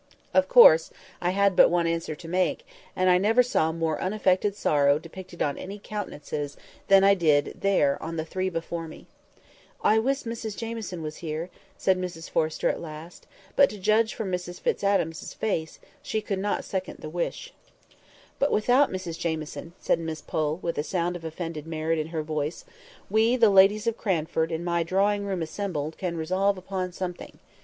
Of 0.33 0.47
course, 0.49 0.89
I 1.21 1.29
had 1.29 1.55
but 1.55 1.69
one 1.69 1.85
answer 1.85 2.15
to 2.15 2.27
make; 2.27 2.65
and 2.95 3.07
I 3.07 3.19
never 3.19 3.43
saw 3.43 3.71
more 3.71 4.01
unaffected 4.01 4.55
sorrow 4.55 4.97
depicted 4.97 5.43
on 5.43 5.59
any 5.59 5.77
countenances 5.77 6.57
than 6.87 7.03
I 7.03 7.13
did 7.13 7.55
there 7.61 8.01
on 8.01 8.15
the 8.15 8.25
three 8.25 8.49
before 8.49 8.87
me. 8.87 9.05
"I 9.83 9.99
wish 9.99 10.23
Mrs 10.23 10.57
Jamieson 10.57 11.03
was 11.03 11.17
here!" 11.17 11.51
said 11.77 11.99
Mrs 11.99 12.31
Forrester 12.31 12.67
at 12.67 12.81
last; 12.81 13.27
but 13.55 13.69
to 13.69 13.77
judge 13.77 14.15
from 14.15 14.31
Mrs 14.31 14.59
Fitz 14.59 14.83
Adam's 14.83 15.35
face, 15.35 15.77
she 16.01 16.19
could 16.19 16.39
not 16.39 16.65
second 16.65 16.97
the 17.01 17.07
wish. 17.07 17.53
"But 18.39 18.51
without 18.51 18.89
Mrs 18.91 19.19
Jamieson," 19.19 19.73
said 19.79 19.99
Miss 19.99 20.21
Pole, 20.23 20.57
with 20.63 20.77
just 20.77 20.87
a 20.87 20.89
sound 20.89 21.15
of 21.15 21.23
offended 21.23 21.67
merit 21.67 21.99
in 21.99 22.07
her 22.07 22.23
voice, 22.23 22.65
"we, 23.07 23.35
the 23.35 23.51
ladies 23.51 23.85
of 23.85 23.97
Cranford, 23.99 24.51
in 24.51 24.63
my 24.63 24.81
drawing 24.81 25.25
room 25.25 25.43
assembled, 25.43 25.95
can 25.99 26.17
resolve 26.17 26.57
upon 26.57 26.91
something. 26.91 27.37